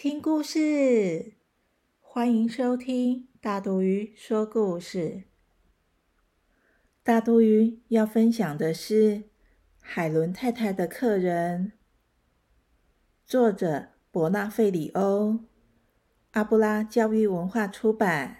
[0.00, 1.32] 听故事！
[2.00, 5.24] 欢迎收听大肚鱼说故事。
[7.02, 9.24] 大肚鱼要分享的是
[9.80, 11.72] 海伦太太的客人，
[13.26, 15.40] 作者伯纳费里欧，
[16.30, 18.36] 阿布拉教育文化出版。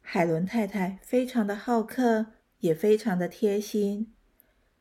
[0.00, 2.26] 海伦太太非常的好客，
[2.58, 4.12] 也非常的贴心，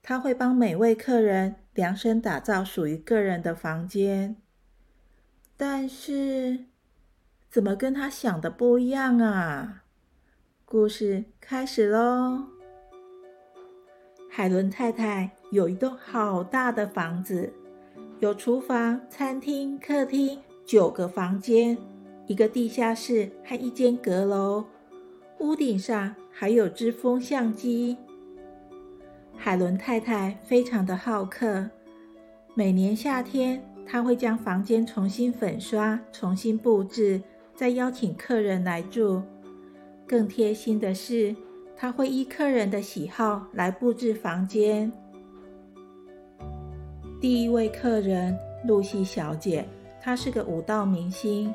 [0.02, 1.58] 她会帮每位客人。
[1.76, 4.42] 量身打造属于个人的房间，
[5.64, 6.58] 但是
[7.48, 9.84] 怎么跟他想的不一样啊？
[10.66, 12.46] 故事开始喽！
[14.28, 17.54] 海伦太太有一栋好大的房子，
[18.22, 21.78] 有厨房、餐厅、客厅九个房间，
[22.26, 24.66] 一个地下室和一间阁楼，
[25.38, 27.96] 屋顶上还有只风向机。
[29.38, 31.70] 海伦太太非常的好客，
[32.56, 37.22] 每年夏天，他会将房间重新粉刷、重新布置，
[37.56, 39.22] 再邀请客人来住。
[40.08, 41.36] 更贴心的是，
[41.76, 44.92] 他会依客人的喜好来布置房间。
[47.20, 49.66] 第一位客人露西小姐，
[50.02, 51.54] 她是个舞蹈明星。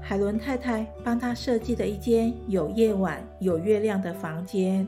[0.00, 4.86] 海伦太太帮她设计的一间有夜晚、有月亮的房间。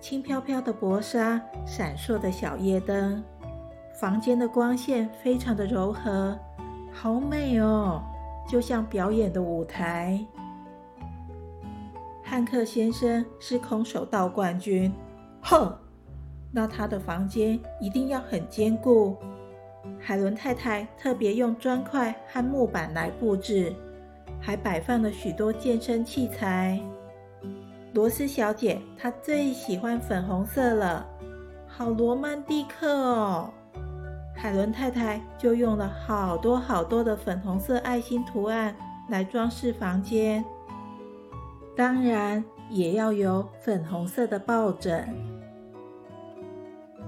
[0.00, 3.24] 轻飘飘的薄纱，闪烁的小夜灯，
[3.98, 6.38] 房间的光线非常的柔和，
[6.92, 8.00] 好美哦，
[8.48, 10.24] 就像表演的舞台。
[12.22, 14.94] 汉克先生是空手道冠军，
[15.42, 15.76] 哼，
[16.52, 19.16] 那他的房间一定要很坚固。
[19.98, 23.74] 海伦太太特别用砖块和木板来布置，
[24.40, 26.78] 还摆放了许多健身器材。
[27.94, 31.04] 罗斯小姐，她最喜欢粉红色了，
[31.66, 33.50] 好罗曼蒂克哦！
[34.40, 38.72] 海伦太太就用了好多好多的粉红色爱心图案
[39.08, 40.44] 来装饰房间，
[41.76, 45.12] 当然也要有粉红色的抱枕。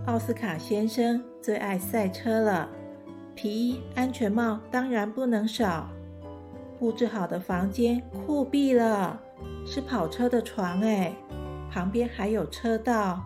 [0.07, 2.69] 奥斯卡先生最爱赛车了，
[3.37, 5.89] 皮衣、安全帽当然不能少。
[6.81, 9.21] 布置好的房间酷毙了。
[9.65, 11.15] 是跑车的床哎，
[11.71, 13.23] 旁边还有车道，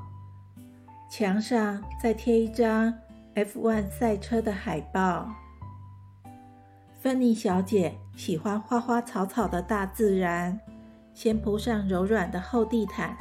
[1.09, 2.93] 墙上再贴一张
[3.35, 5.29] F1 赛车的海报。
[7.01, 10.61] 芬妮小姐喜欢花花草草的大自然，
[11.13, 13.17] 先铺上柔软的厚地毯，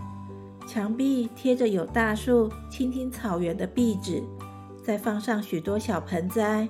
[0.67, 4.23] 墙壁贴着有大树、青青草原的壁纸，
[4.85, 6.69] 再放上许多小盆栽，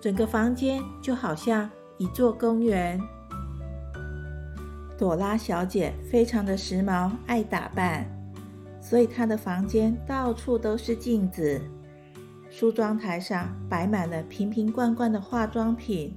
[0.00, 2.98] 整个房间就好像一座公园。
[4.96, 8.06] 朵拉小姐非常的时髦，爱打扮，
[8.80, 11.60] 所以她的房间到处都是镜子。
[12.54, 16.14] 梳妆台上摆满了瓶瓶罐罐的化妆品，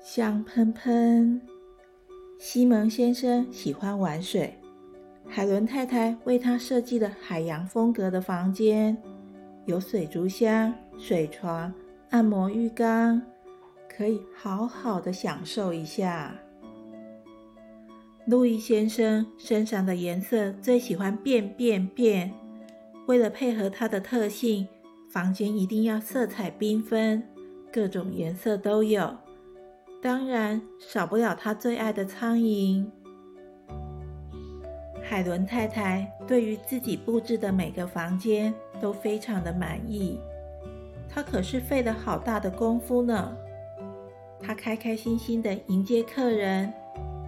[0.00, 1.42] 香喷喷。
[2.38, 4.56] 西蒙先生喜欢玩水，
[5.26, 8.96] 海伦太太为他设计了海洋风格的房间，
[9.64, 11.74] 有水族箱、水床、
[12.10, 13.20] 按摩浴缸，
[13.88, 16.32] 可以好好的享受一下。
[18.26, 22.32] 路易先生身上的颜色最喜欢变变变，
[23.06, 24.68] 为了配合它的特性，
[25.08, 27.22] 房间一定要色彩缤纷，
[27.72, 29.16] 各种颜色都有。
[30.02, 32.84] 当然少不了他最爱的苍蝇。
[35.02, 40.20] 海伦太太对于自己布置的每个房间都非常的满意，
[41.08, 43.36] 她可是费了好大的功夫呢。
[44.40, 46.72] 她开开心心的迎接客人。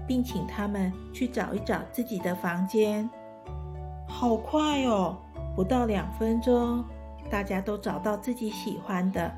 [0.08, 3.06] 并请他们去找一找自己的房间。
[4.08, 5.18] 好快哦，
[5.58, 6.84] 不到两分钟，
[7.28, 9.28] 大家都找到自己喜欢的。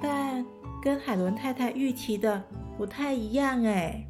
[0.00, 0.46] 但
[0.80, 2.40] 跟海伦太太预期的
[2.76, 4.06] 不太一样哎。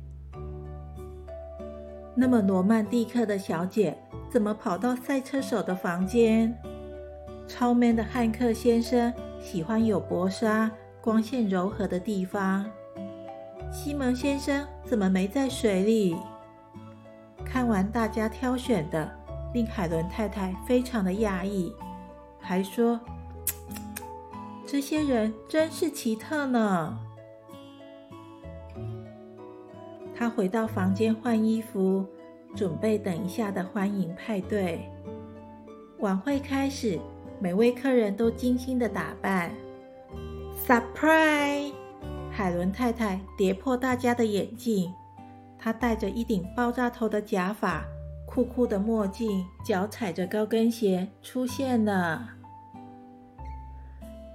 [2.14, 3.96] 那么罗曼蒂克的小姐
[4.28, 6.54] 怎么跑到赛车手的房间？
[7.46, 10.70] 超 man 的汉克先生喜欢有薄纱、
[11.00, 12.66] 光线柔和的地方。
[13.72, 16.14] 西蒙先生怎么没在水里？
[17.46, 19.10] 看完大家挑选的，
[19.52, 21.74] 令海伦太太非常的讶异，
[22.40, 23.00] 还说
[24.66, 26.98] ：“这些人真是奇特呢。
[30.14, 32.04] 他回到房间换衣服，
[32.54, 34.80] 准备等一下的欢迎派对。
[36.00, 36.98] 晚会开始，
[37.40, 39.50] 每位客人都精心的打扮。
[40.66, 41.72] Surprise！
[42.30, 44.92] 海伦太太跌破大家的眼镜。
[45.58, 47.84] 她戴着一顶爆炸头的假发，
[48.30, 52.28] 酷酷的墨镜，脚踩着高跟鞋出现了。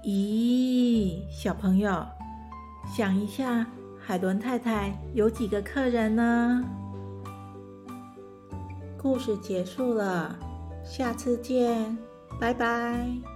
[0.04, 2.04] 咦，小朋友，
[2.84, 3.64] 想一下。
[4.06, 6.62] 海伦太太有几个客人呢？
[8.98, 10.36] 故事结束了，
[10.84, 11.96] 下次见，
[12.38, 13.33] 拜拜。